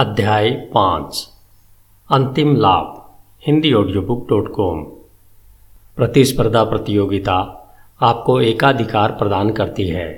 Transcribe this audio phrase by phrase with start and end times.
[0.00, 1.18] अध्याय पाँच।
[2.10, 2.88] अंतिम लाभ,
[3.42, 4.82] Hindi audio book dot com
[5.98, 7.36] प्रतिस्पर्धा प्रतियोगिता
[8.00, 10.08] आपको एकाधिकार प्रदान करती है,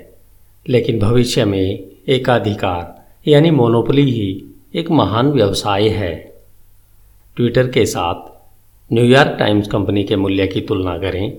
[0.65, 1.61] लेकिन भविष्य में
[2.07, 4.27] एकाधिकार, यानी मोनोपली ही
[4.75, 6.13] एक महान व्यवसाय है।
[7.37, 8.27] ट्विटर के साथ
[8.91, 11.37] न्यूयॉर्क टाइम्स कंपनी के मूल्य की तुलना करें।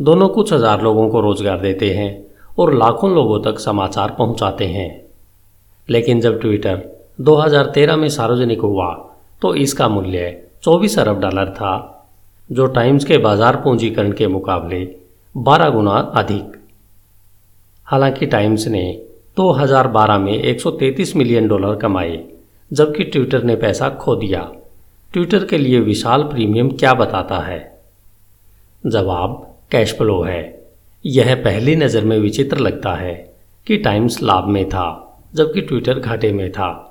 [0.00, 2.10] दोनों कुछ हज़ार लोगों को रोज़गार देते हैं
[2.58, 4.88] और लाखों लोगों तक समाचार पहुंचाते हैं।
[5.88, 6.88] लेकिन जब ट्विटर
[7.20, 12.06] 2013 में सार्वजनिक हुआ तो इसका मूल्य 24 अरब डॉलर था,
[12.52, 14.96] जो टाइम्स के बाज़ार पूंजीकरण के मुकाबले
[15.36, 16.56] 12 गुना अधिक।
[17.84, 22.24] हालाँकि टाइम्स ने 2012 में 133 मिलियन डॉलर कमाए,
[22.72, 24.52] जबकि ट्विटर ने पैसा खो दिया।
[25.12, 27.80] ट्विटर के लिए विशाल प्रीमियम क्या बताता है?
[28.86, 30.68] जवाब, कैश फ्लो है।
[31.06, 33.34] यह पहली नज़र में विचित्र लगता है
[33.66, 36.86] कि टाइम्स लाभ में था, जबकि ट्विटर घाटे में था।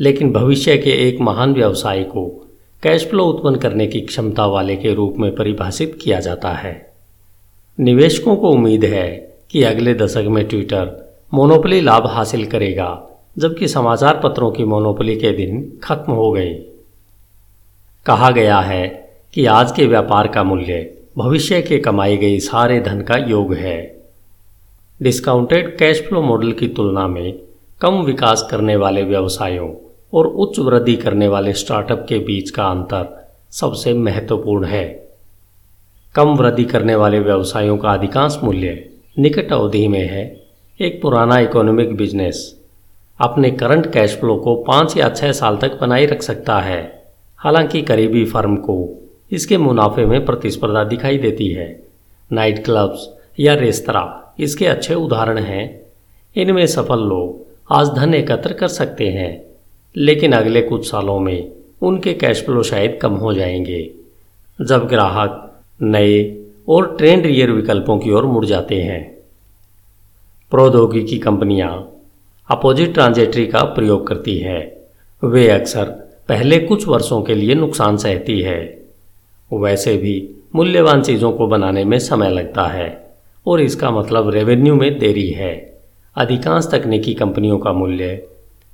[0.00, 2.26] लेकिन भविष्य के एक महान व्यवसाय को
[2.82, 6.92] कैश फ्लो उत्पन्न करने की क्षमता वाले के रूप में परिभाषित किया जाता है।
[7.80, 13.08] निवेशकों को उम्मीद है कि अगले दशक में ट्विटर मोनोपली लाभ हासिल करेगा,
[13.38, 16.54] जबकि समाचार पत्रों की मोनोपली के दिन खत्म हो गए।
[18.06, 23.00] कहा गया है कि आज के व्यापार का मूल्य भविष्य के कमाए गए सारे धन
[23.00, 24.00] का योग है।
[25.02, 27.38] डिस्काउंटेड कैश फ्लो मॉडल की तुलना में
[27.80, 29.68] कम विकास करने वाले व्यवसायों
[30.14, 35.08] और उच्च वृद्धि करने वाले स्टार्टअप के बीच का अंतर सबसे महत्वपूर्ण है।
[36.14, 40.44] कम वृद्धि करने वाले व्यवसायों का अधिकांश मूल्य निकट अवधि में है।
[40.80, 42.60] एक पुराना इकोनॉमिक बिज़नेस
[43.20, 47.82] अपने करंट कैश फ्लो को पाँच या छः साल तक बनाए रख सकता है। हालाँकि
[47.82, 51.82] करीबी फर्म को इसके मुनाफे में प्रतिस्पर्धा दिखाई देती है।
[52.32, 55.80] नाइट क्लब्स या रेस्तरा इसके अच्छे उदाहरण हैं।
[56.36, 59.47] इनमें सफल लोग आज धन एकत्र कर सकते हैं।
[59.96, 63.90] लेकिन अगले कुछ सालों में उनके कैश फ्लो शायद कम हो जाएँगे,
[64.60, 69.18] जब ग्राहक नए और ट्रेंड रियर विकल्पों की ओर मुड़ जाते हैं।
[70.50, 71.92] प्रौद्योगिकी कंपनियाँ
[72.50, 74.88] अपोजिट ट्रांजेक्टरी का प्रयोग करती है।
[75.24, 75.84] वे अक्सर
[76.28, 78.88] पहले कुछ वर्षों के लिए नुकसान सहती है।
[79.52, 83.14] वैसे भी मूल्यवान चीज़ों को बनाने में समय लगता है
[83.46, 85.80] और इसका मतलब रेवेन्यू में देरी है।
[86.16, 88.28] अधिकांश तकनीकी कंपनियों का मूल्य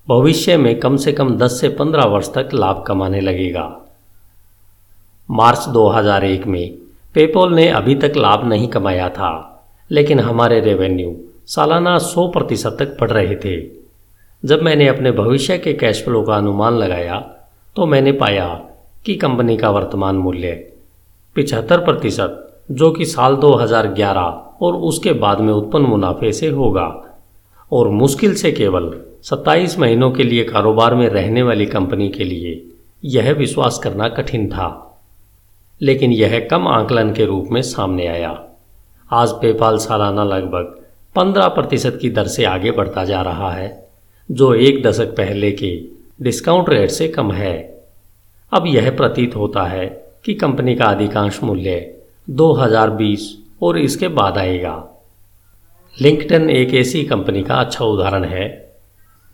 [0.08, 3.62] भविष्य में कम से कम 10 से 15 वर्ष तक लाभ कमाने लगेगा।
[5.28, 6.74] मार्च 2001 में
[7.14, 9.30] पेपॉल ने अभी तक लाभ नहीं कमाया था,
[9.90, 11.14] लेकिन हमारे रेवेन्यू
[11.46, 13.56] सालाना 100 प्रतिशत तक बढ़ रहे थे।
[14.42, 17.18] जब मैंने अपने भविष्य के कैश फ्लो का अनुमान लगाया
[17.76, 18.46] तो मैंने पाया
[19.06, 20.52] कि कंपनी का वर्तमान मूल्य
[21.36, 26.86] पिछहत्तर प्रतिशत, जो कि साल 2011 और उसके बाद में उत्पन्न मुनाफे से होगा,
[27.72, 28.94] और मुश्किल से केवल
[29.24, 32.66] 27 महीनों के लिए कारोबार में रहने वाली कंपनी के लिए
[33.04, 35.00] यह विश्वास करना कठिन था।
[35.82, 38.44] लेकिन यह कम आंकलन के रूप में सामने आया।
[39.12, 40.80] आज पेपाल सालाना लगभग
[41.14, 43.88] 15 प्रतिशत की दर से आगे बढ़ता जा रहा है,
[44.30, 45.82] जो एक दशक पहले के
[46.22, 47.84] डिस्काउंट रेट से कम है।
[48.52, 51.94] अब यह प्रतीत होता है कि कंपनी का अधिकांश मूल्य
[52.30, 55.04] 2020 और इसके बाद आएगा।
[56.00, 58.63] लिंकटन एक ऐसी कंपनी का अच्छा उदाहरण है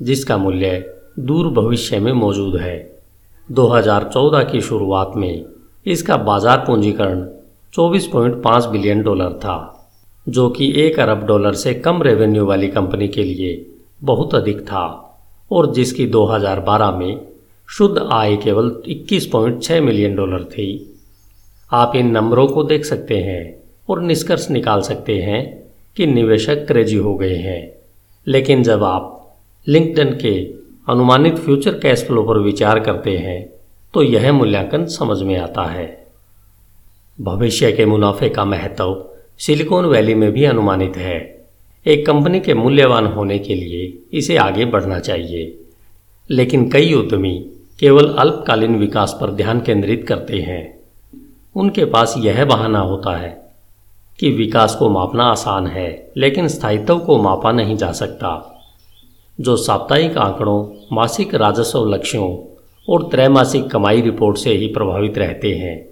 [0.03, 3.01] जिसका मूल्य दूर भविष्य में मौजूद है।
[3.49, 5.45] 2014 की शुरुआत में
[5.87, 7.27] इसका बाज़ार पूंजीकरण
[7.75, 9.57] 24.5 बिलियन डॉलर था,
[10.29, 13.67] जो कि एक अरब डॉलर से कम रेवेन्यू वाली कंपनी के लिए
[14.03, 14.87] बहुत अधिक था
[15.53, 17.21] और जिसकी 2012 में
[17.69, 20.97] शुद्ध आय केवल 21.6 मिलियन डॉलर थी।
[21.73, 25.43] आप इन नंबरों को देख सकते हैं और निष्कर्ष निकाल सकते हैं
[25.97, 27.73] कि निवेशक क्रेजी हो गए हैं।
[28.27, 29.20] लेकिन जब आप
[29.69, 30.35] लिंकडन के
[30.89, 33.53] अनुमानित फ्यूचर कैश फ्लो पर विचार करते हैं
[33.95, 36.07] तो यह मूल्यांकन समझ में आता है।
[37.21, 39.05] भविष्य के मुनाफे का महत्व
[39.39, 41.47] सिलिकॉन वैली में भी अनुमानित है।
[41.87, 45.59] एक कंपनी के मूल्यवान होने के लिए इसे आगे बढ़ना चाहिए।
[46.31, 47.51] लेकिन कई उद्यमी
[47.81, 50.81] केवल अल्पकालीन विकास पर ध्यान केंद्रित करते हैं।
[51.57, 53.51] उनके पास यह बहाना होता है
[54.19, 58.57] कि विकास को मापना आसान है, लेकिन स्थायित्व को मापा नहीं जा सकता।
[59.41, 62.39] जो साप्ताहिक आंकड़ों, मासिक राजस्व लक्ष्यों
[62.89, 65.91] और त्रैमासिक कमाई रिपोर्ट से ही प्रभावित रहते हैं।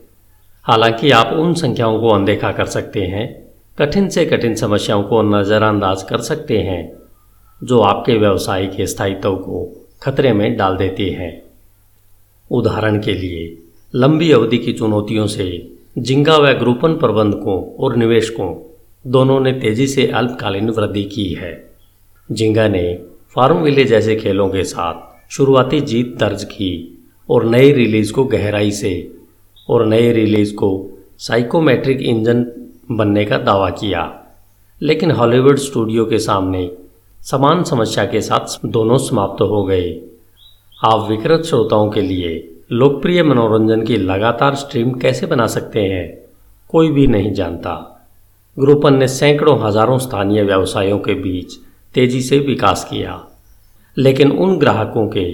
[0.63, 3.49] हालाँकि आप उन संख्याओं को अनदेखा कर सकते हैं,
[3.79, 6.99] कठिन से कठिन समस्याओं को नज़रअंदाज कर सकते हैं,
[7.65, 11.43] जो आपके व्यवसाय के स्थायित्व को खतरे में डाल देते हैं।
[12.51, 13.59] उदाहरण के लिए,
[13.95, 18.55] लंबी अवधि की चुनौतियों से जिंगा व ग्रुपन प्रबंधकों और निवेशकों,
[19.07, 21.71] दोनों ने तेज़ी से अल्पकालीन वृद्धि की है।
[22.33, 22.99] जिंगा ने
[23.39, 26.99] फार्म विले जैसे खेलों के साथ शुरुआती जीत दर्ज की
[27.29, 29.13] और नई रिलीज़ को गहराई से
[29.69, 30.71] और नई रिलीज़ को
[31.19, 32.45] साइकोमेट्रिक इंजन
[32.91, 34.03] बनने का दावा किया।
[34.83, 36.71] लेकिन हॉलीवुड स्टूडियो के सामने
[37.21, 40.01] समान समस्या के साथ दोनों समाप्त हो गए।
[40.87, 46.19] आप विकृत श्रोताओं के लिए लोकप्रिय मनोरंजन की लगातार स्ट्रीम कैसे बना सकते हैं,
[46.69, 47.79] कोई भी नहीं जानता।
[48.59, 51.57] ग्रुपन ने सैकड़ों हज़ारों स्थानीय व्यवसायों के बीच
[51.95, 53.28] तेज़ी से विकास किया।
[53.99, 55.25] लेकिन उन ग्राहकों के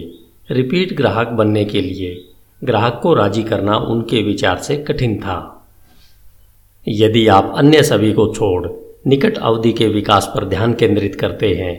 [0.51, 2.25] रिपीट ग्राहक बनने के लिए
[2.65, 5.67] ग्राहक को राज़ी करना उनके विचार से कठिन था।
[6.89, 8.69] यदि आप अन्य सभी को छोड़
[9.07, 11.77] निकट अवधि के विकास पर ध्यान केंद्रित करते हैं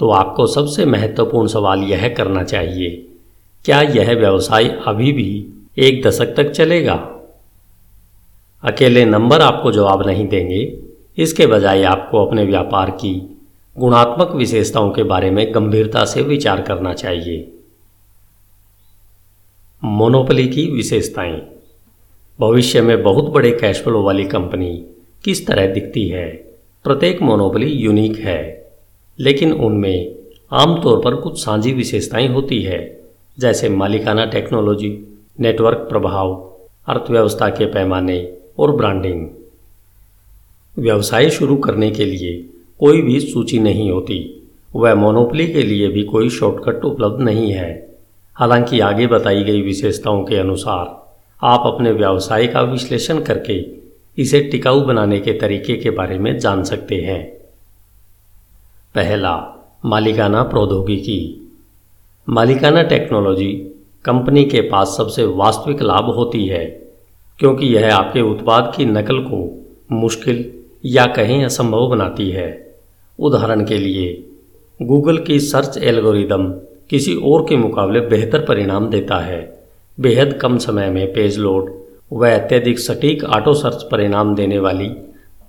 [0.00, 3.06] तो आपको सबसे महत्वपूर्ण सवाल यह करना चाहिए,
[3.64, 5.46] क्या यह व्यवसाय अभी भी
[5.78, 6.94] एक दशक तक चलेगा?
[8.62, 10.78] अकेले नंबर आपको जवाब नहीं देंगे।
[11.18, 13.31] इसके बजाय आपको अपने व्यापार की
[13.78, 17.52] गुणात्मक विशेषताओं के बारे में गंभीरता से विचार करना चाहिए।
[19.84, 21.46] मोनोपली की विशेषताएँ।
[22.40, 24.86] भविष्य में बहुत बड़े कैश फ्लो वाली कंपनी
[25.24, 26.28] किस तरह दिखती है?
[26.84, 28.72] प्रत्येक मोनोपली यूनिक है,
[29.18, 30.14] लेकिन उनमें
[30.52, 33.00] आमतौर पर कुछ साझी विशेषताएँ होती है,
[33.38, 36.52] जैसे मालिकाना टेक्नोलॉजी नेटवर्क प्रभाव,
[36.88, 39.28] अर्थव्यवस्था के पैमाने और ब्रांडिंग
[40.78, 42.48] व्यवसाय शुरू करने के लिए
[42.82, 47.96] कोई भी सूची नहीं होती। वह मोनोपली के लिए भी कोई शॉर्टकट उपलब्ध नहीं है।
[48.34, 53.66] हालाँकि आगे बताई गई विशेषताओं के अनुसार, आप अपने व्यवसाय का विश्लेषण करके
[54.22, 57.30] इसे टिकाऊ बनाने के तरीके के बारे में जान सकते हैं।
[58.94, 61.50] पहला, मालिकाना प्रौद्योगिकी।
[62.28, 63.52] मालिकाना टेक्नोलॉजी
[64.04, 66.64] कंपनी के पास सबसे वास्तविक लाभ होती है,
[67.38, 70.52] क्योंकि यह आपके उत्पाद की नकल को मुश्किल
[70.84, 72.71] या कहीं असंभव बनाती है।
[73.22, 74.24] उदाहरण के लिए
[74.82, 76.46] गूगल की सर्च एल्गोरिदम
[76.90, 79.40] किसी और के मुकाबले बेहतर परिणाम देता है।
[80.00, 81.72] बेहद कम समय में पेज लोड
[82.12, 84.88] वह अत्यधिक सटीक ऑटो सर्च परिणाम देने वाली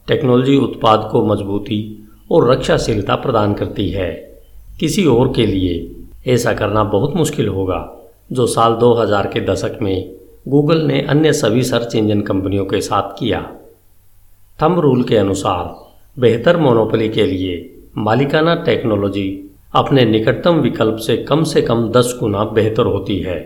[0.07, 4.11] टेक्नोलॉजी उत्पाद को मजबूती और रक्षाशीलता प्रदान करती है।
[4.79, 5.95] किसी और के लिए
[6.27, 10.15] ऐसा करना बहुत मुश्किल होगा, जो साल 2000 के दशक में
[10.47, 13.51] गूगल ने अन्य सभी सर्च इंजन कंपनियों के साथ किया।
[14.61, 15.82] थम रूल के अनुसार
[16.17, 17.53] बेहतर मोनोपली के लिए
[17.97, 19.27] मालिकाना टेक्नोलॉजी
[19.75, 23.37] अपने निकटतम विकल्प से कम से कम 10 गुना बेहतर होती है।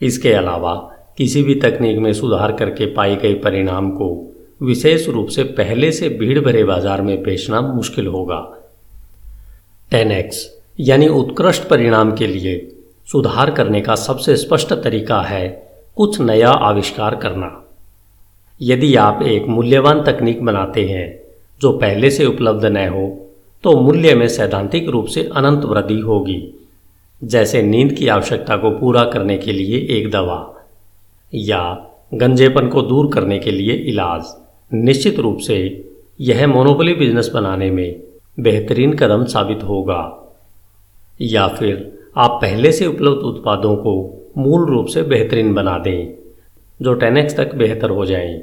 [0.00, 0.74] इसके अलावा
[1.18, 4.08] किसी भी तकनीक में सुधार करके पाए गए परिणाम को
[4.62, 8.40] विशेष रूप से पहले से भीड़ भरे बाज़ार में बेचना मुश्किल होगा।
[9.90, 10.46] टेन एक्स
[10.80, 12.56] यानी उत्कृष्ट परिणाम के लिए
[13.08, 15.48] सुधार करने का सबसे स्पष्ट तरीका है
[15.96, 17.56] कुछ नया आविष्कार करना।
[18.60, 21.08] यदि आप एक मूल्यवान तकनीक बनाते हैं
[21.60, 23.08] जो पहले से उपलब्ध न हो
[23.64, 26.38] तो मूल्य में सैद्धांतिक रूप से अनंत वृद्धि होगी।
[27.22, 30.38] जैसे नींद की आवश्यकता को पूरा करने के लिए एक दवा
[31.32, 31.62] या
[32.14, 34.34] गंजेपन को दूर करने के लिए इलाज।
[34.74, 35.58] निश्चित रूप से
[36.20, 38.00] यह मोनोपोली बिज़नेस बनाने में
[38.38, 40.02] बेहतरीन कदम साबित होगा।
[41.22, 41.74] या फिर
[42.16, 43.92] आप पहले से उपलब्ध उत्पादों को
[44.38, 46.14] मूल रूप से बेहतरीन बना दें
[46.80, 48.42] जो टेन तक बेहतर हो जाएँ,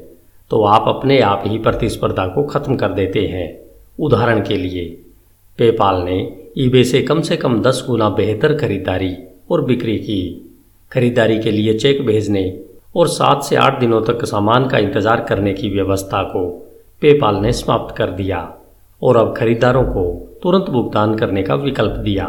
[0.51, 3.47] तो आप अपने आप ही प्रतिस्पर्धा को खत्म कर देते हैं।
[3.99, 4.85] उदाहरण के लिए,
[5.59, 6.17] पेपाल ने
[6.57, 9.15] ईबे से कम से कम दस गुना बेहतर खरीदारी
[9.51, 10.21] और बिक्री की।
[10.91, 12.43] खरीदारी के लिए चेक भेजने
[12.95, 16.47] और सात से आठ दिनों तक सामान का इंतज़ार करने की व्यवस्था को
[17.01, 18.39] पेपाल ने समाप्त कर दिया
[19.01, 20.05] और अब खरीदारों को
[20.43, 22.25] तुरंत भुगतान करने का विकल्प दिया।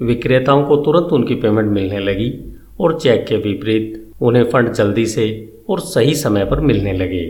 [0.00, 2.32] विक्रेताओं को तुरंत उनकी पेमेंट मिलने लगी
[2.80, 5.28] और चेक के विपरीत उन्हें फंड जल्दी से
[5.70, 7.24] और सही समय पर मिलने लगे।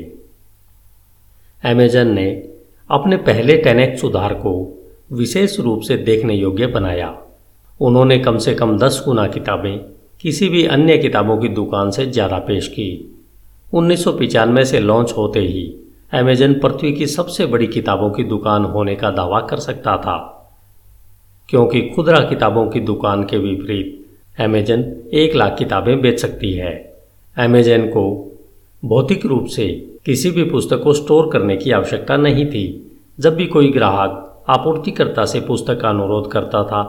[1.65, 2.31] अमेजन ने
[2.91, 4.53] अपने पहले टेन सुधार को
[5.13, 7.17] विशेष रूप से देखने योग्य बनाया।
[7.81, 9.79] उन्होंने कम से कम दस गुना किताबें
[10.21, 13.17] किसी भी अन्य किताबों की दुकान से ज़्यादा पेश की।
[13.75, 14.05] उन्नीस
[14.71, 15.77] से लॉन्च होते ही
[16.13, 20.37] अमेजन पृथ्वी की सबसे बड़ी किताबों की दुकान होने का दावा कर सकता था।
[21.49, 26.73] क्योंकि खुदरा किताबों की दुकान के विपरीत अमेजन एक लाख किताबें बेच सकती है।
[27.37, 28.30] अमेजन को
[28.85, 29.67] भौतिक रूप से
[30.05, 35.25] किसी भी पुस्तक को स्टोर करने की आवश्यकता नहीं थी। जब भी कोई ग्राहक आपूर्तिकर्ता
[35.25, 36.83] से पुस्तक का अनुरोध करता था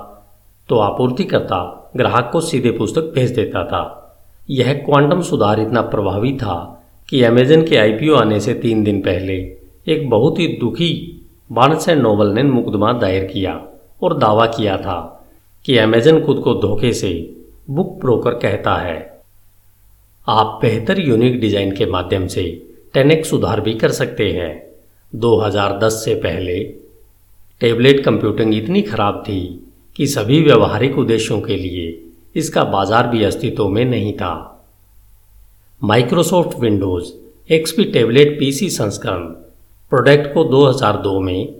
[0.69, 3.83] तो आपूर्तिकर्ता ग्राहक को सीधे पुस्तक भेज देता था।
[4.49, 9.33] यह क्वांटम सुधार इतना प्रभावी था कि अमेजन के आईपीओ आने से तीन दिन पहले
[9.87, 10.91] एक बहुत ही दुखी
[11.51, 13.61] बार्नस एंड नोबल ने मुकदमा दायर किया
[14.03, 15.25] और दावा किया था
[15.65, 17.11] कि अमेजन खुद को धोखे से
[17.69, 19.20] बुक ब्रोकर कहता है।
[20.27, 22.43] आप बेहतर यूनिक डिज़ाइन के माध्यम से
[22.93, 24.51] टेनेक सुधार भी कर सकते हैं।
[25.13, 26.57] 2010 से पहले
[27.61, 29.39] टेबलेट कंप्यूटिंग इतनी खराब थी
[29.95, 31.87] कि सभी व्यवहारिक उद्देश्यों के लिए
[32.35, 34.33] इसका बाज़ार भी अस्तित्व में नहीं था।
[35.81, 37.11] Microsoft Windows
[37.49, 39.25] XP tablet PC संस्करण
[39.91, 41.53] प्रोडक्ट को 2002 में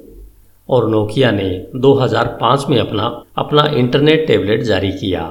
[0.70, 5.26] और नोकिया ने 2005 में अपना अपना इंटरनेट टैबलेट जारी किया।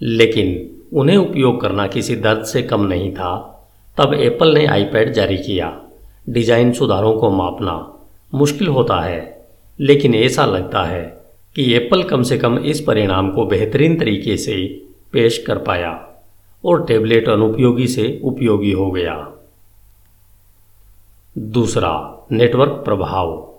[0.00, 0.54] लेकिन
[0.94, 3.50] उन्हें उपयोग करना किसी दर्द से कम नहीं था।
[3.98, 5.72] तब एप्पल ने आईपैड जारी किया।
[6.28, 7.74] डिज़ाइन सुधारों को मापना
[8.32, 9.46] मुश्किल होता है,
[9.78, 11.02] लेकिन ऐसा लगता है
[11.56, 14.56] कि एप्पल कम से कम इस परिणाम को बेहतरीन तरीके से
[15.12, 15.90] पेश कर पाया
[16.64, 19.16] और टैबलेट अनुपयोगी से उपयोगी हो गया।
[21.36, 23.56] दूसरा, नेटवर्क प्रभाव।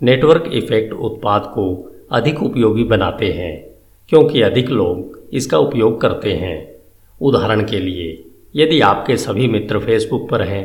[0.00, 1.66] नेटवर्क इफ़ेक्ट उत्पाद को
[2.12, 3.64] अधिक उपयोगी बनाते हैं,
[4.08, 6.73] क्योंकि अधिक लोग इसका उपयोग करते हैं।
[7.24, 8.24] उदाहरण के लिए,
[8.56, 10.64] यदि आपके सभी मित्र फेसबुक पर हैं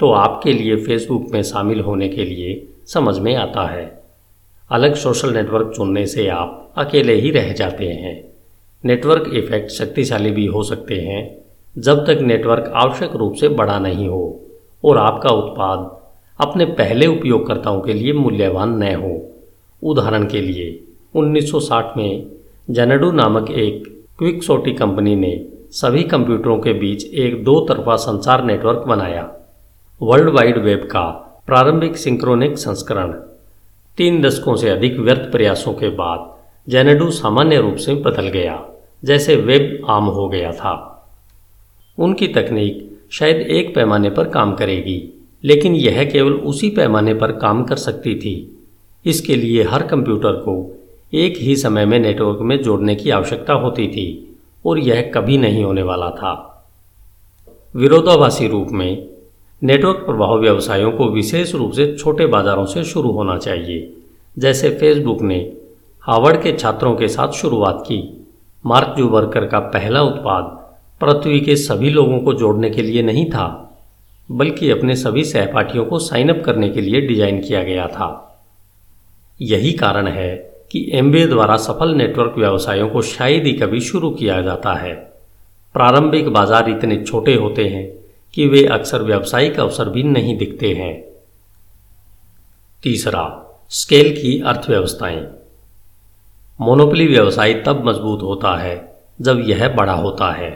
[0.00, 3.84] तो आपके लिए फेसबुक में शामिल होने के लिए समझ में आता है।
[4.70, 8.14] अलग सोशल नेटवर्क चुनने से आप अकेले ही रह जाते हैं।
[8.84, 11.22] नेटवर्क इफ़ेक्ट शक्तिशाली भी हो सकते हैं,
[11.76, 14.40] जब तक नेटवर्क आवश्यक रूप से बड़ा नहीं हो
[14.84, 15.90] और आपका उत्पाद
[16.38, 19.14] अपने पहले उपयोगकर्ताओं के लिए मूल्यवान न हो।
[19.82, 20.68] उदाहरण के लिए
[21.14, 22.26] 1960 में
[22.70, 23.82] जेनेडू नामक एक
[24.18, 25.34] क्विक सोटी कंपनी ने
[25.72, 29.22] सभी कंप्यूटरों के बीच एक दो तरफा संचार नेटवर्क बनाया।
[30.00, 31.04] वर्ल्ड वाइड वेब का
[31.46, 33.12] प्रारंभिक सिंक्रोनिक संस्करण।
[33.98, 36.28] तीन दशकों से अधिक व्यर्थ प्रयासों के बाद
[36.68, 38.68] जेनेडू सामान्य रूप से बदल गया,
[39.04, 40.74] जैसे वेब आम हो गया था।
[41.98, 47.62] उनकी तकनीक शायद एक पैमाने पर काम करेगी, लेकिन यह केवल उसी पैमाने पर काम
[47.64, 48.34] कर सकती थी।
[49.06, 50.80] इसके लिए हर कंप्यूटर को
[51.14, 54.31] एक ही समय में नेटवर्क में जोड़ने की आवश्यकता होती थी।
[54.64, 56.32] और यह कभी नहीं होने वाला था।
[57.74, 59.08] विरोधाभासी रूप में
[59.62, 63.92] नेटवर्क प्रभाव व्यवसायों को विशेष रूप से छोटे बाजारों से शुरू होना चाहिए।
[64.36, 65.38] जैसे फेसबुक ने
[66.02, 68.02] हार्वर्ड के छात्रों के साथ शुरुआत की।
[68.64, 70.44] मार्क जूबरकर का पहला उत्पाद
[71.00, 73.46] पृथ्वी के सभी लोगों को जोड़ने के लिए नहीं था,
[74.28, 78.08] बल्कि अपने सभी सहपाठियों को साइन अप करने के लिए डिज़ाइन किया गया था।
[79.40, 84.42] यही कारण है कि एमबीए द्वारा सफल नेटवर्क व्यवसायों को शायद ही कभी शुरू किया
[84.42, 84.94] जाता है।
[85.74, 87.98] प्रारंभिक बाज़ार इतने छोटे होते हैं
[88.34, 91.04] कि वे अक्सर व्यावसायिक अवसर भी नहीं दिखते हैं।
[92.82, 95.26] तीसरा, स्केल की अर्थव्यवस्थाएँ।
[96.60, 100.50] मोनोपली व्यवसाय तब मज़बूत होता है जब यह बड़ा होता है।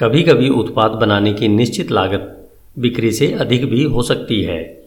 [0.00, 4.79] कभी कभी उत्पाद बनाने की निश्चित लागत बिक्री से अधिक भी हो सकती है।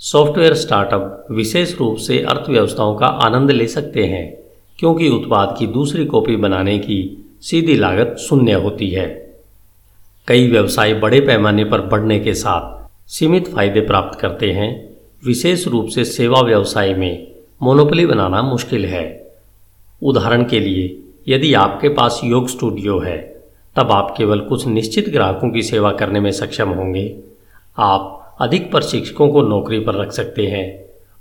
[0.00, 4.38] सॉफ्टवेयर स्टार्टअप विशेष रूप से अर्थव्यवस्थाओं का आनंद ले सकते हैं,
[4.78, 9.36] क्योंकि उत्पाद की दूसरी कॉपी बनाने की सीधी लागत शून्य होती है।
[10.28, 15.86] कई व्यवसाय बड़े पैमाने पर बढ़ने के साथ सीमित फ़ायदे प्राप्त करते हैं। विशेष रूप
[15.86, 17.26] से सेवा व्यवसाय में
[17.62, 19.34] मोनोपली बनाना मुश्किल है।
[20.02, 23.42] उदाहरण के लिए, यदि आपके पास योग स्टूडियो है,
[23.76, 27.16] तब आप केवल कुछ निश्चित ग्राहकों की सेवा करने में सक्षम होंगे।
[27.78, 30.66] आप अधिक प्रशिक्षकों को नौकरी पर रख सकते हैं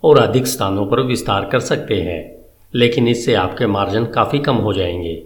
[0.03, 2.35] और अधिक स्थानों पर विस्तार कर सकते हैं,
[2.73, 5.23] लेकिन इससे आपके मार्जिन काफ़ी कम हो जाएँगे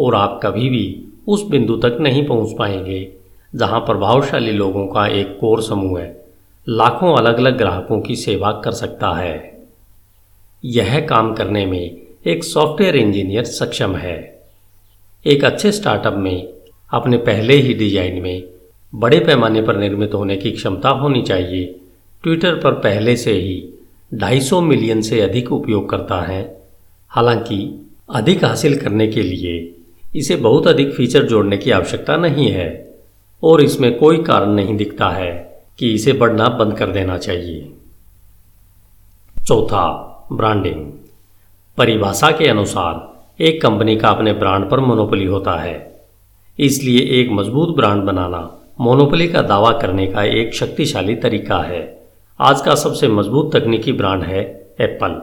[0.00, 3.12] और आप कभी भी उस बिंदु तक नहीं पहुँच पाएँगे
[3.54, 6.24] जहाँ प्रभावशाली लोगों का एक कोर समूह है।
[6.68, 9.66] लाखों अलग अलग ग्राहकों की सेवा कर सकता है।
[10.64, 14.18] यह काम करने में एक सॉफ्टवेयर इंजीनियर सक्षम है।
[15.26, 16.48] एक अच्छे स्टार्टअप में,
[16.90, 18.42] अपने पहले ही डिज़ाइन में
[18.96, 21.80] बड़े पैमाने पर निर्मित होने की क्षमता होनी चाहिए।
[22.22, 23.68] ट्विटर पर पहले से ही
[24.14, 26.56] 250 मिलियन से अधिक उपयोगकर्ता हैं।
[27.08, 29.74] हालाँकि, अधिक हासिल करने के लिए
[30.16, 32.94] इसे बहुत अधिक फीचर जोड़ने की आवश्यकता नहीं है,
[33.42, 37.72] और इसमें कोई कारण नहीं दिखता है कि इसे बढ़ना बंद कर देना चाहिए।
[39.46, 39.88] चौथा,
[40.32, 40.92] ब्रांडिंग।
[41.78, 46.00] परिभाषा के अनुसार, एक कंपनी का अपने ब्रांड पर मोनोपोली होता है।
[46.58, 51.80] इसलिए एक मज़बूत ब्रांड बनाना मोनोपोली का दावा करने का एक शक्तिशाली तरीका है।
[52.40, 54.40] आज का सबसे मज़बूत तकनीकी ब्रांड है
[54.80, 55.14] एप्पल।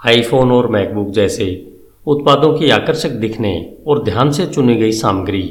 [0.00, 1.48] आईफोन और मैकबुक जैसे
[2.06, 3.52] उत्पादों की आकर्षक दिखने
[3.86, 5.42] और ध्यान से चुनी गई सामग्री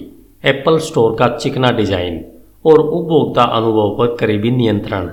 [0.44, 2.20] एप्पल स्टोर का चिकना डिज़ाइन
[2.66, 5.10] और उपभोक्ता अनुभव पर करीबी नियंत्रण,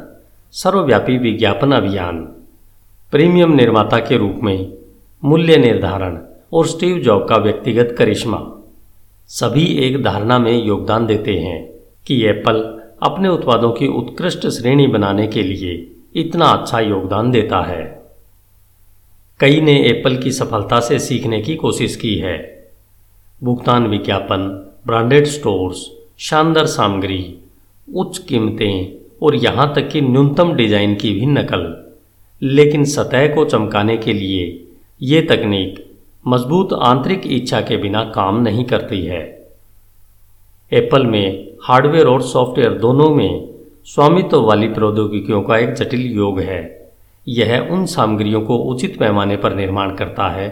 [0.55, 2.19] सर्वव्यापी विज्ञापन अभियान,
[3.13, 4.73] प्रीमियम निर्माता के रूप में
[5.23, 6.19] मूल्य निर्धारण
[6.53, 8.41] और स्टीव जॉब का व्यक्तिगत करिश्मा,
[9.31, 11.70] सभी एक धारणा में योगदान देते हैं।
[12.07, 12.61] कि एप्पल
[13.03, 18.01] अपने उत्पादों की उत्कृष्ट श्रेणी बनाने के लिए इतना अच्छा योगदान देता है।
[19.41, 22.39] कई ने एप्पल की सफलता से सीखने की कोशिश की है।
[23.45, 27.39] भुगतान विज्ञापन, ब्रांडेड स्टोर्स, शानदार सामग्री,
[27.95, 28.93] उच्च कीमतें
[29.23, 31.93] और यहाँ तक कि न्यूनतम डिज़ाइन की भी नकल।
[32.43, 34.67] लेकिन सतह को चमकाने के लिए
[35.03, 35.85] ये तकनीक
[36.27, 39.51] मज़बूत आंतरिक इच्छा के बिना काम नहीं करती है।
[40.73, 43.49] एप्पल में हार्डवेयर और सॉफ्टवेयर दोनों में
[43.87, 46.61] स्वामित्व वाली प्रौद्योगिकियों का एक जटिल योग है।
[47.27, 50.49] यह उन सामग्रियों को उचित पैमाने पर निर्माण करता है,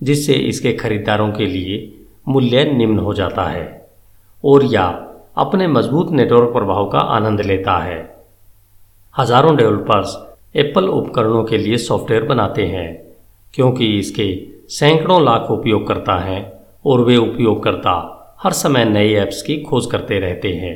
[0.00, 1.76] जिससे इसके खरीदारों के लिए
[2.28, 3.66] मूल्य निम्न हो जाता है
[4.44, 4.86] और या
[5.36, 7.98] अपने मज़बूत नेटवर्क प्रभाव का आनंद लेता है।
[9.14, 10.16] हज़ारों डेवलपर्स
[10.56, 12.88] एप्पल उपकरणों के लिए सॉफ्टवेयर बनाते हैं,
[13.54, 14.34] क्योंकि इसके
[14.70, 16.42] सैकड़ों लाख उपयोगकर्ता हैं
[16.84, 20.74] और वे उपयोगकर्ता हर समय नए ऐप्स की खोज करते रहते हैं।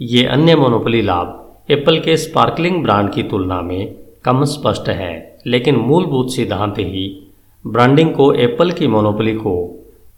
[0.00, 3.94] ये अन्य मोनोपली लाभ एप्पल के स्पार्कलिंग ब्रांड की तुलना में
[4.24, 7.32] कम स्पष्ट है, लेकिन मूलभूत सिद्धांत ही
[7.66, 9.54] ब्रांडिंग को एप्पल की मोनोपली को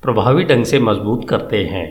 [0.03, 1.87] प्रभावी ढंग से मज़बूत करते हैं।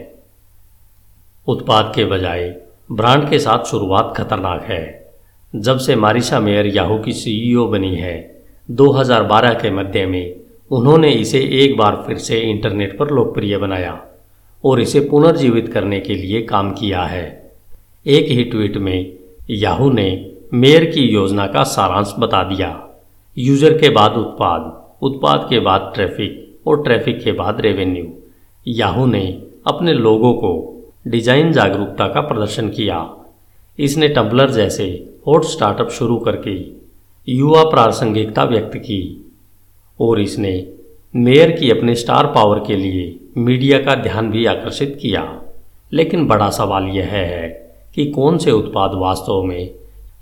[1.47, 2.55] उत्पाद के बजाय
[2.91, 5.11] ब्रांड के साथ शुरुआत खतरनाक है।
[5.55, 8.15] जब से मारिशा मेयर याहू की सीईओ बनी है
[8.69, 10.35] 2012 के मध्य में
[10.71, 14.01] उन्होंने इसे एक बार फिर से इंटरनेट पर लोकप्रिय बनाया।
[14.63, 17.25] और इसे पुनर्जीवित करने के लिए काम किया है।
[18.05, 19.17] एक ही ट्वीट में
[19.51, 20.09] याहू ने
[20.53, 22.69] मेयर की योजना का सारांश बता दिया।
[23.37, 28.05] यूज़र के बाद उत्पाद उत्पाद के बाद ट्रैफ़िक और ट्रैफ़िक के बाद रेवेन्यू।
[28.65, 29.25] याहू ने
[29.67, 30.51] अपने लोगों को
[31.07, 32.99] डिज़ाइन जागरूकता का प्रदर्शन किया।
[33.79, 34.85] इसने टम्बलर जैसे
[35.27, 36.55] हॉट स्टार्टअप शुरू करके
[37.27, 39.01] युवा प्रासंगिकता व्यक्त की
[39.99, 40.53] और इसने
[41.15, 45.41] मेयर की अपने स्टार पावर के लिए मीडिया का ध्यान भी आकर्षित किया।
[45.93, 47.49] लेकिन बड़ा सवाल यह है
[47.95, 49.69] कि कौन से उत्पाद वास्तव में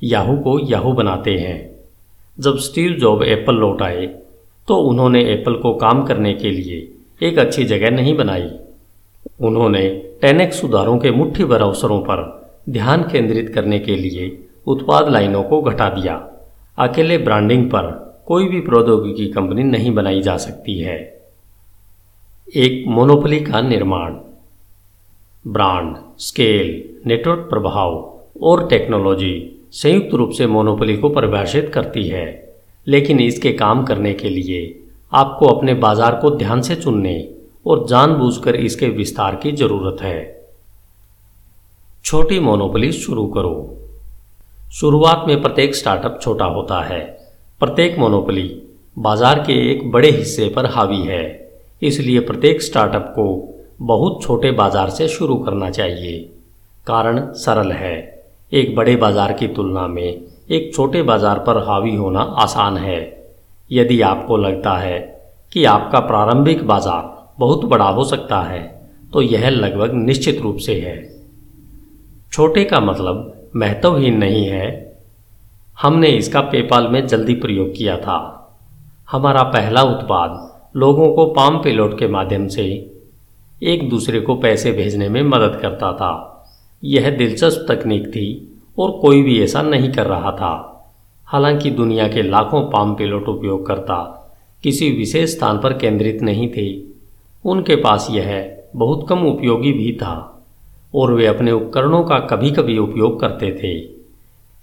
[0.04, 1.80] याहू को याहू बनाते हैं?
[2.40, 4.06] जब स्टीव जॉब एप्पल लौट आए
[4.68, 8.50] तो उन्होंने एप्पल को काम करने के लिए एक अच्छी जगह नहीं बनाई।
[9.42, 9.90] उन्होंने
[10.22, 15.62] टेनेक्स सुधारों के मुट्ठी भर अवसरों पर ध्यान केंद्रित करने के लिए उत्पाद लाइनों को
[15.62, 16.16] घटा दिया।
[16.78, 21.22] अकेले ब्रांडिंग पर कोई भी प्रौद्योगिकी कंपनी नहीं बनाई जा सकती है।
[22.56, 24.14] एक मोनोपली का निर्माण,
[25.48, 32.56] ब्रांड, स्केल, नेटवर्क प्रभाव और टेक्नोलॉजी संयुक्त रूप से मोनोपली को परिभाषित करती है।
[32.88, 37.34] लेकिन इसके काम करने के लिए आपको अपने बाज़ार को ध्यान से चुनने
[37.68, 40.50] और जानबूझकर इसके विस्तार की ज़रूरत है।
[42.06, 43.78] छोटी मोनोपली शुरू करो।
[44.72, 47.21] शुरुआत में प्रत्येक स्टार्टअप छोटा होता है।
[47.62, 48.44] प्रत्येक मोनोपली
[48.98, 51.24] बाज़ार के एक बड़े हिस्से पर हावी है।
[51.82, 53.26] इसलिए प्रत्येक स्टार्टअप को
[53.82, 56.18] बहुत छोटे बाज़ार से शुरू करना चाहिए।
[56.88, 57.94] कारण सरल है।
[58.52, 63.00] एक बड़े बाज़ार की तुलना में एक छोटे बाज़ार पर हावी होना आसान है।
[63.72, 65.00] यदि आपको लगता है
[65.52, 68.62] कि आपका प्रारंभिक बाज़ार बहुत बड़ा हो सकता है
[69.14, 71.00] तो यह लगभग निश्चित रूप से है।
[72.34, 74.70] छोटे का मतलब महत्वहीन नहीं है
[75.82, 78.18] हमने इसका पेपाल में जल्दी प्रयोग किया था।
[79.12, 82.92] हमारा पहला उत्पाद लोगों को पाम पेलोट के माध्यम से
[83.64, 86.46] एक दूसरे को पैसे भेजने में मदद करता था।
[86.84, 90.54] यह दिलचस्प तकनीक थी और कोई भी ऐसा नहीं कर रहा था।
[91.26, 94.30] हालाँकि दुनिया के लाखों पाम पेलोट उपयोगकर्ता
[94.64, 96.84] किसी विशेष स्थान पर केंद्रित नहीं थे।
[97.46, 100.44] उनके पास यह बहुत कम उपयोगी भी था
[100.96, 104.01] और वे अपने उपकरणों का कभी कभी उपयोग करते थे।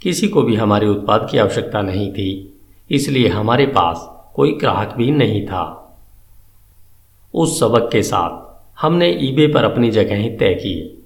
[0.03, 2.55] किसी को भी हमारे उत्पाद की आवश्यकता नहीं थी,
[2.91, 5.65] इसलिए हमारे पास कोई ग्राहक भी नहीं था।
[7.35, 8.47] उस सबक के साथ
[8.81, 11.05] हमने ईबे पर अपनी जगह तय की,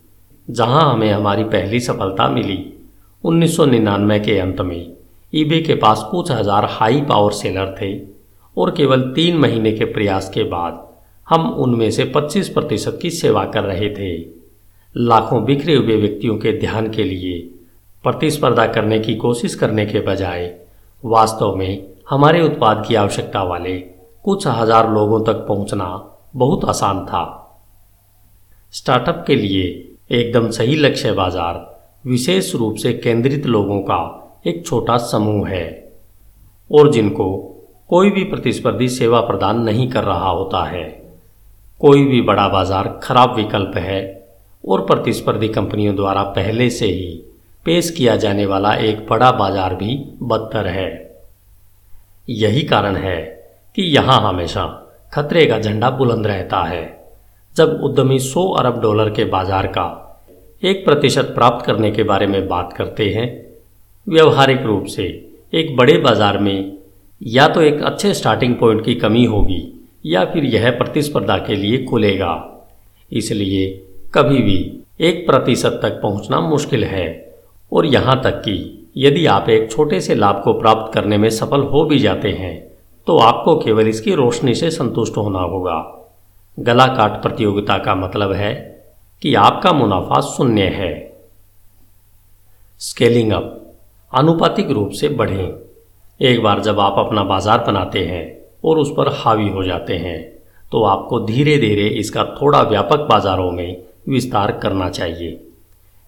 [0.49, 2.59] जहाँ हमें हमारी पहली सफलता मिली।
[3.25, 4.93] 1999 के अंत में
[5.33, 7.93] ईबे के पास कुछ हज़ार हाई पावर सेलर थे
[8.57, 10.81] और केवल तीन महीने के प्रयास के बाद
[11.27, 14.17] हम उनमें से 25 प्रतिशत की सेवा कर रहे थे।
[14.95, 17.39] लाखों बिखरे हुए व्यक्तियों के ध्यान के लिए
[18.05, 20.47] प्रतिस्पर्धा करने की कोशिश करने के बजाय,
[21.03, 23.79] वास्तव में हमारे उत्पाद की आवश्यकता वाले
[24.25, 25.87] कुछ हज़ार लोगों तक पहुँचना
[26.37, 27.23] बहुत आसान था।
[28.75, 29.65] स्टार्टअप के लिए
[30.13, 31.61] एकदम सही लक्ष्य बाज़ार
[32.07, 34.01] विशेष रूप से केंद्रित लोगों का
[34.47, 35.67] एक छोटा समूह है
[36.71, 37.31] और जिनको
[37.91, 40.85] कोई भी प्रतिस्पर्धी सेवा प्रदान नहीं कर रहा होता है।
[41.81, 44.01] कोई भी बड़ा बाज़ार खराब विकल्प है
[44.65, 47.23] और प्रतिस्पर्धी कंपनियों द्वारा पहले से ही
[47.67, 50.91] पेश किया जाने वाला एक बड़ा बाज़ार भी बदतर है।
[52.29, 53.19] यही कारण है
[53.77, 54.65] कि यहाँ हमेशा
[55.13, 56.83] खतरे का झंडा बुलंद रहता है।
[57.57, 59.87] जब उद्यमी 100 अरब डॉलर के बाज़ार का
[60.63, 63.29] एक प्रतिशत प्राप्त करने के बारे में बात करते हैं,
[64.07, 65.05] व्यवहारिक रूप से
[65.53, 66.79] एक बड़े बाज़ार में
[67.21, 69.63] या तो एक अच्छे स्टार्टिंग पॉइंट की कमी होगी
[70.07, 72.35] या फिर यह प्रतिस्पर्धा के लिए खुलेगा।
[73.11, 73.69] इसलिए
[74.15, 74.57] कभी भी
[75.01, 77.32] एक प्रतिशत तक पहुँचना मुश्किल है।
[77.73, 78.57] और यहाँ तक कि
[78.97, 82.55] यदि आप एक छोटे से लाभ को प्राप्त करने में सफल हो भी जाते हैं
[83.07, 85.79] तो आपको केवल इसकी रोशनी से संतुष्ट होना होगा।
[86.59, 88.53] गला काट प्रतियोगिता का मतलब है
[89.23, 90.93] कि आपका मुनाफा शून्य है।
[92.81, 93.75] स्केलिंग अप,
[94.13, 95.53] आनुपातिक रूप से बढ़ें।
[96.21, 98.25] एक बार जब आप अपना बाज़ार बनाते हैं
[98.65, 100.21] और उस पर हावी हो जाते हैं
[100.73, 105.41] तो आपको धीरे धीरे इसका थोड़ा व्यापक बाजारों में विस्तार करना चाहिए।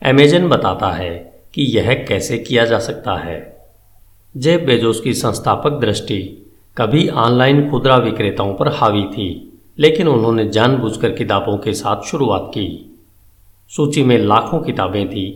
[0.02, 1.12] अमेजन बताता है
[1.54, 3.38] कि यह कैसे किया जा सकता है।
[4.34, 6.20] जेब बेजोस की संस्थापक दृष्टि
[6.76, 9.28] कभी ऑनलाइन खुदरा विक्रेताओं पर हावी थी,
[9.78, 12.66] लेकिन उन्होंने जानबूझकर किताबों के साथ शुरुआत की।
[13.70, 15.32] सूची में लाखों किताबें थीं,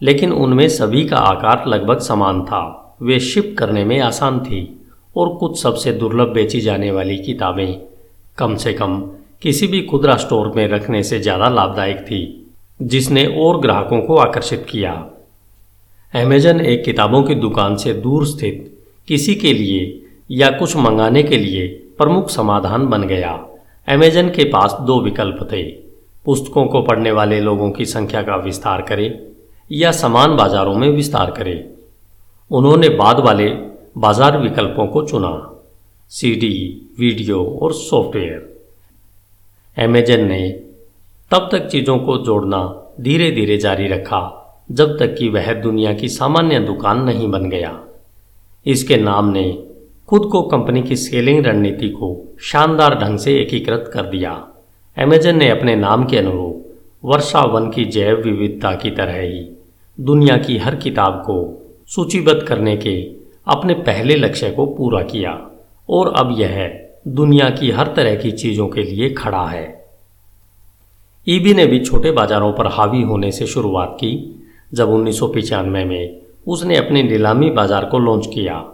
[0.00, 4.62] लेकिन उनमें सभी का आकार लगभग समान था। वे शिप करने में आसान थी
[5.16, 7.78] और कुछ सबसे दुर्लभ बेची जाने वाली किताबें
[8.38, 8.98] कम से कम
[9.42, 14.66] किसी भी खुदरा स्टोर में रखने से ज़्यादा लाभदायक थी, जिसने और ग्राहकों को आकर्षित
[14.70, 14.92] किया।
[16.14, 21.36] अमेजन एक किताबों की दुकान से दूर स्थित किसी के लिए या कुछ मंगाने के
[21.36, 23.48] लिए प्रमुख समाधान बन गया।
[23.88, 25.70] अमेजन के पास दो विकल्प थे।
[26.26, 29.18] पुस्तकों को पढ़ने वाले लोगों की संख्या का विस्तार करें
[29.70, 31.64] या समान बाजारों में विस्तार करें।
[32.50, 33.52] उन्होंने बाद वाले
[33.98, 35.60] बाज़ार विकल्पों को चुना।
[36.12, 38.58] सीडी, वीडियो और सॉफ्टवेयर।
[39.76, 40.60] अमेजन ने
[41.30, 44.37] तब तक चीज़ों को जोड़ना धीरे धीरे जारी रखा।
[44.72, 47.80] जब तक कि वह दुनिया की सामान्य दुकान नहीं बन गया।
[48.66, 49.64] इसके नाम ने
[50.08, 54.48] खुद को कंपनी की सेलिंग रणनीति को शानदार ढंग से एकीकृत कर दिया।
[54.98, 59.56] अमेजन ने अपने नाम के अनुरूप वर्षा वन की जैव विविधता की तरह ही
[60.00, 63.02] दुनिया की हर किताब को सूचीबद्ध करने के
[63.46, 65.50] अपने पहले लक्ष्य को पूरा किया
[65.90, 69.86] और अब यह दुनिया की हर तरह की चीज़ों के लिए खड़ा है।
[71.28, 74.37] ईबी ने भी छोटे बाजारों पर हावी होने से शुरुआत की।
[74.72, 75.20] जब उन्नीस
[75.66, 78.64] में उसने अपने नीलामी बाज़ार को लॉन्च किया।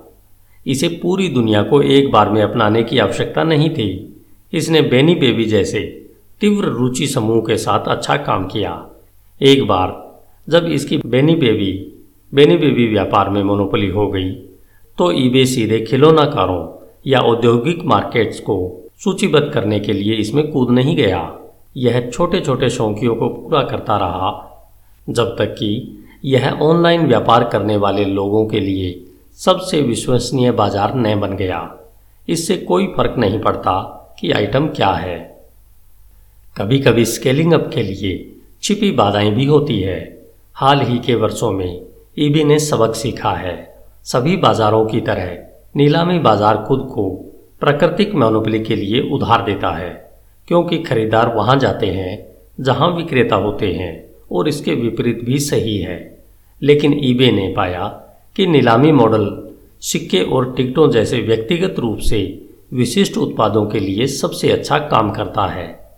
[0.66, 3.88] इसे पूरी दुनिया को एक बार में अपनाने की आवश्यकता नहीं थी।
[4.52, 5.80] इसने बेनी बेबी जैसे
[6.40, 8.72] तीव्र रुचि समूह के साथ अच्छा काम किया।
[9.40, 10.00] एक बार
[10.48, 11.72] जब इसकी बेनी बेबी
[12.32, 14.30] बेनी बेबी व्यापार में मोनोपली हो गई
[14.98, 16.62] तो ईबे सीधे खिलौनाकारों
[17.06, 18.56] या औद्योगिक मार्केट्स को
[19.04, 21.20] सूचीबद्ध करने के लिए इसमें कूद नहीं गया।
[21.76, 24.30] यह छोटे छोटे शौकियों को पूरा करता रहा
[25.06, 25.70] जब तक कि
[26.24, 29.00] यह ऑनलाइन व्यापार करने वाले लोगों के लिए
[29.38, 31.60] सबसे विश्वसनीय बाज़ार न बन गया।
[32.28, 33.80] इससे कोई फ़र्क नहीं पड़ता
[34.20, 35.18] कि आइटम क्या है।
[36.56, 38.12] कभी कभी स्केलिंग अप के लिए
[38.62, 39.98] छिपी बाधाएँ भी होती है।
[40.56, 41.80] हाल ही के वर्षों में
[42.18, 43.56] ईबी ने सबक सीखा है।
[44.04, 45.36] सभी बाजारों की तरह
[45.76, 47.08] नीलामी बाज़ार खुद को
[47.60, 49.90] प्राकृतिक मोनोपली के लिए उधार देता है,
[50.48, 52.16] क्योंकि खरीदार वहाँ जाते हैं
[52.60, 53.92] जहाँ विक्रेता होते हैं।
[54.34, 56.24] और इसके विपरीत भी सही है।
[56.62, 57.86] लेकिन ईबे ने पाया
[58.36, 59.48] कि नीलामी मॉडल
[59.80, 65.46] सिक्के और टिकटों जैसे व्यक्तिगत रूप से विशिष्ट उत्पादों के लिए सबसे अच्छा काम करता
[65.46, 65.90] है।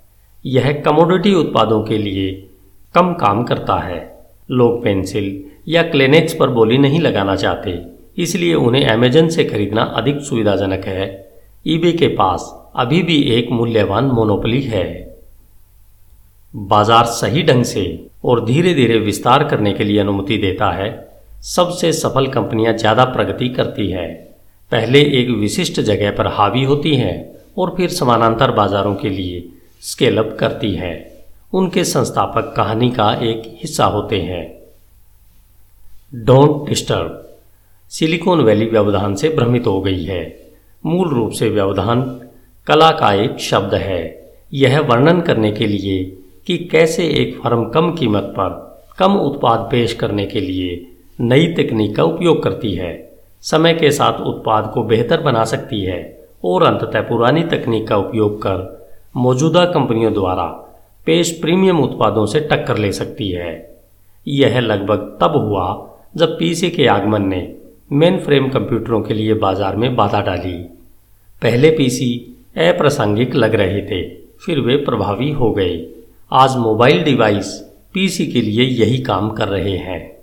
[0.46, 2.46] यह कमोडिटी उत्पादों के लिए
[2.94, 7.78] कम काम करता है। लोग पेंसिल या क्लेनेक्स पर बोली नहीं लगाना चाहते,
[8.22, 11.32] इसलिए उन्हें अमेजन से खरीदना अधिक सुविधाजनक है।
[11.66, 15.05] ईबे के पास अभी भी एक मूल्यवान मोनोपली है।
[16.56, 17.84] बाज़ार सही ढंग से
[18.24, 20.88] और धीरे धीरे विस्तार करने के लिए अनुमति देता है,
[21.44, 24.06] सबसे सफल कंपनियाँ ज़्यादा प्रगति करती है।
[24.72, 27.14] पहले एक विशिष्ट जगह पर हावी होती हैं
[27.58, 29.44] और फिर समानांतर बाजारों के लिए
[29.82, 30.94] स्केल अप करती है।
[31.52, 34.44] उनके संस्थापक कहानी का एक हिस्सा होते हैं।
[36.14, 37.22] डोंट डिस्टर्ब
[37.90, 40.22] सिलिकॉन वैली व्यवधान से भ्रमित हो गई है।
[40.84, 42.02] मूल रूप से व्यवधान
[42.66, 44.04] कला का एक शब्द है।
[44.54, 46.04] यह वर्णन करने के लिए
[46.46, 48.50] कि कैसे एक फर्म कम कीमत पर
[48.98, 50.74] कम उत्पाद पेश करने के लिए
[51.20, 52.92] नई तकनीक का उपयोग करती है,
[53.44, 55.98] समय के साथ उत्पाद को बेहतर बना सकती है
[56.44, 58.64] और अंततः पुरानी तकनीक का उपयोग कर
[59.16, 60.44] मौजूदा कंपनियों द्वारा
[61.06, 63.52] पेश प्रीमियम उत्पादों से टक्कर ले सकती है।
[64.26, 65.66] यह लगभग तब हुआ
[66.16, 67.40] जब पीसी के आगमन ने
[67.92, 70.56] मेन फ्रेम कंप्यूटरों के लिए बाज़ार में बाधा डाली।
[71.42, 72.08] पहले पीसी
[72.58, 74.02] अप्रासंगिक लग रहे थे,
[74.36, 75.76] फिर वे प्रभावी हो गए।
[76.32, 80.16] आज मोबाइल डिवाइस पीसी के लिए यही काम कर रहे हैं।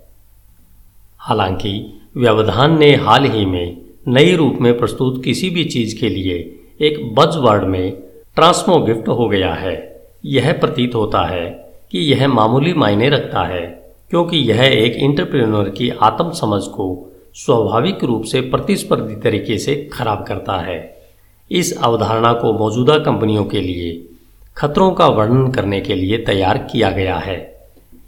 [1.17, 6.59] हालाँकि व्यवधान ने हाल ही में नए रूप में प्रस्तुत किसी भी चीज़ के लिए
[6.81, 7.91] एक बजवर्ड में
[8.35, 13.95] ट्रांसमो गिफ्ट हो गया है। यह प्रतीत होता है कि यह मामूली मायने रखता है,
[14.09, 20.25] क्योंकि यह एक इंटरप्रेन्योर की आत्म समझ को स्वाभाविक रूप से प्रतिस्पर्धी तरीके से खराब
[20.27, 21.07] करता है।
[21.51, 24.09] इस अवधारणा को मौजूदा कंपनियों के लिए
[24.57, 27.37] खतरों का वर्णन करने के लिए तैयार किया गया है।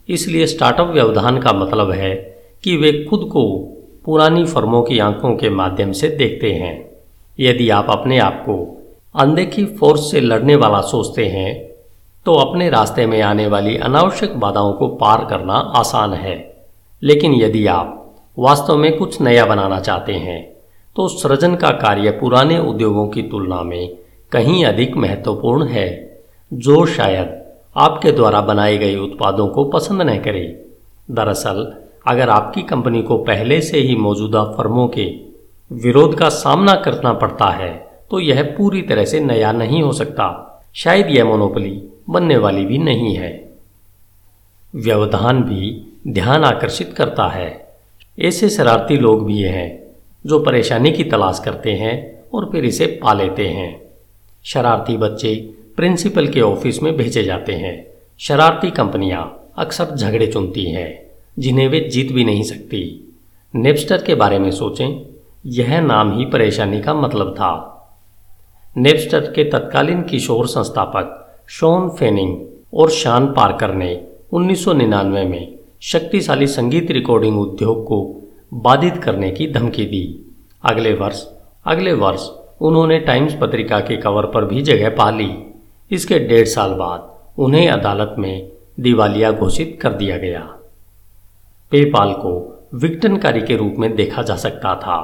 [0.10, 3.43] इसलिए स्टार्टअप व्यवधान का मतलब है कि वे खुद को
[4.05, 6.89] पुरानी फर्मों की आँखों के माध्यम से देखते हैं।
[7.39, 8.77] यदि आप अपने आप को
[9.15, 11.53] अनदेखी फोर्स से लड़ने वाला सोचते हैं
[12.25, 16.63] तो अपने रास्ते में आने वाली अनावश्यक बाधाओं को पार करना आसान है।
[17.03, 20.43] लेकिन यदि आप वास्तव में कुछ नया बनाना चाहते हैं
[20.95, 23.95] तो सृजन का कार्य पुराने उद्योगों की तुलना में
[24.31, 26.05] कहीं अधिक महत्वपूर्ण है।
[26.56, 27.46] जो शायद
[27.78, 30.65] आपके द्वारा बनाए गए उत्पादों को पसंद न करे।
[31.12, 31.74] दरअसल,
[32.08, 35.15] अगर आपकी कंपनी को पहले से ही मौजूदा फर्मों के
[35.72, 40.52] विरोध का सामना करना पड़ता है तो यह पूरी तरह से नया नहीं हो सकता।
[40.76, 43.54] शायद यह मोनोपली बनने वाली भी नहीं है।
[44.76, 47.78] व्यवधान भी ध्यान आकर्षित करता है।
[48.20, 49.84] ऐसे शरारती लोग भी हैं,
[50.26, 53.82] जो परेशानी की तलाश करते हैं और फिर इसे पा लेते हैं।
[54.44, 57.88] शरारती बच्चे प्रिंसिपल के ऑफ़िस में भेजे जाते हैं।
[58.20, 63.14] शरारती कंपनियाँ अक्सर झगड़े चुनती हैं, जिन्हें वे जीत भी नहीं सकती।
[63.56, 65.06] नेपस्टर के बारे में सोचें,
[65.46, 67.72] यह नाम ही परेशानी का मतलब था।
[68.78, 76.92] नेपस्टर के तत्कालीन किशोर संस्थापक शॉन फेनिंग और शान पार्कर ने 1999 में शक्तिशाली संगीत
[76.92, 78.22] रिकॉर्डिंग उद्योग को
[78.54, 80.34] बाधित करने की धमकी दी।
[80.64, 81.28] अगले वर्ष
[81.66, 82.30] अगले वर्ष
[82.62, 85.52] उन्होंने टाइम्स पत्रिका के कवर पर भी जगह पा ली।
[85.91, 90.39] इसके डेढ़ साल बाद उन्हें अदालत में दिवालिया घोषित कर दिया गया।
[91.71, 92.34] पेपाल को
[92.74, 94.98] विघटनकारी के रूप में देखा जा सकता था,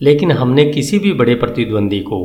[0.00, 2.20] लेकिन हमने किसी भी बड़े प्रतिद्वंदी को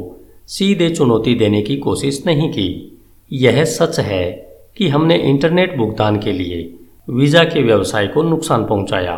[0.48, 2.98] सीधे चुनौती देने की कोशिश नहीं की।
[3.32, 4.32] यह सच है
[4.78, 6.74] कि हमने इंटरनेट भुगतान के लिए
[7.10, 9.14] वीज़ा के व्यवसाय को नुकसान पहुँचाया।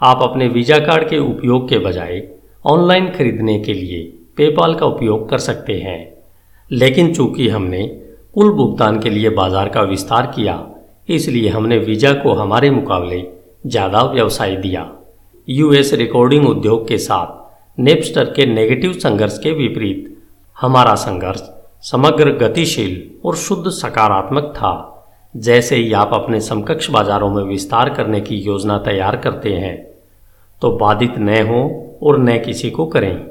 [0.00, 2.22] आप अपने वीज़ा कार्ड के उपयोग के बजाय
[2.64, 4.02] ऑनलाइन खरीदने के लिए
[4.36, 6.15] पेपाल का उपयोग कर सकते हैं।
[6.70, 7.86] लेकिन चूँकि हमने
[8.34, 10.62] कुल भुगतान के लिए बाज़ार का विस्तार किया,
[11.08, 13.22] इसलिए हमने वीज़ा को हमारे मुकाबले
[13.66, 14.90] ज़्यादा व्यवसाय दिया।
[15.48, 20.12] यूएस रिकॉर्डिंग उद्योग के साथ नेपस्टर के नेगेटिव संघर्ष के विपरीत
[20.56, 21.42] हमारा संघर्ष
[21.84, 24.92] समग्र गतिशील और शुद्ध सकारात्मक था।
[25.34, 29.76] जैसे ही आप अपने समकक्ष बाजारों में विस्तार करने की योजना तैयार करते हैं
[30.62, 31.58] तो बाधित न हो
[32.02, 33.26] और न किसी को करें,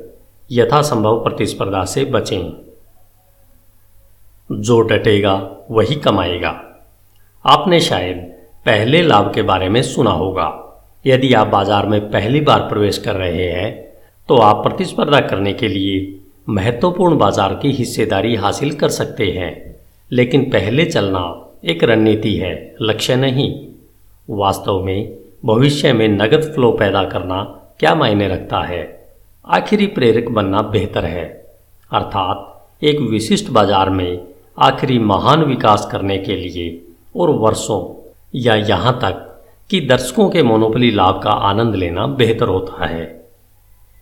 [0.49, 2.64] यथासंभव प्रतिस्पर्धा से बचें।
[4.49, 5.33] जो डटेगा,
[5.71, 6.49] वही कमाएगा।
[7.45, 8.17] आपने शायद
[8.65, 10.47] पहले लाभ के बारे में सुना होगा।
[11.05, 13.73] यदि आप बाज़ार में पहली बार प्रवेश कर रहे हैं
[14.29, 15.97] तो आप प्रतिस्पर्धा करने के लिए
[16.49, 19.53] महत्वपूर्ण बाज़ार की हिस्सेदारी हासिल कर सकते हैं।
[20.11, 21.23] लेकिन पहले चलना
[21.63, 23.49] एक रणनीति है, लक्ष्य नहीं।
[24.29, 27.41] वास्तव में भविष्य में नगद फ्लो पैदा करना
[27.79, 28.83] क्या मायने रखता है?
[29.47, 31.25] आखिरी प्रेरक बनना बेहतर है।
[31.91, 36.67] अर्थात एक विशिष्ट बाज़ार में आखिरी महान विकास करने के लिए
[37.15, 37.81] और वर्षों
[38.35, 39.21] या यहाँ तक
[39.69, 43.03] कि दर्शकों के मोनोपली लाभ का आनंद लेना बेहतर होता है।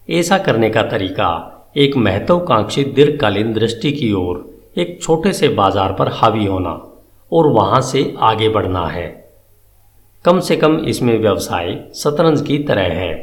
[0.09, 1.29] ऐसा करने का तरीका
[1.77, 6.71] एक महत्वाकांक्षी दीर्घकालीन दृष्टि की ओर एक छोटे से बाज़ार पर हावी होना
[7.31, 9.07] और वहाँ से आगे बढ़ना है।
[10.25, 13.13] कम से कम इसमें व्यवसाय शतरंज की तरह है।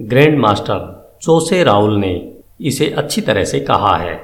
[0.00, 2.14] ग्रैंड मास्टर जोसे राहुल ने
[2.62, 4.20] इसे अच्छी तरह से कहा है।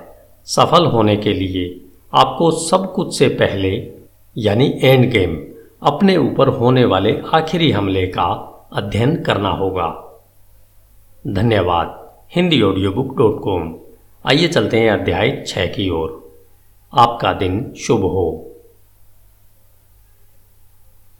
[0.48, 1.68] सफल होने के लिए
[2.16, 3.92] आपको सब कुछ से पहले,
[4.38, 5.46] यानी एंड गेम
[5.82, 10.18] अपने ऊपर होने वाले आखिरी हमले का अध्ययन करना होगा।
[11.26, 13.74] धन्यवाद। Hindi audio book dot com
[14.26, 16.32] आइए चलते हैं अध्याय छः की ओर।
[16.94, 18.45] आपका दिन शुभ हो।